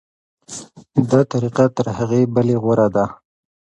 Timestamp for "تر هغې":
1.77-2.21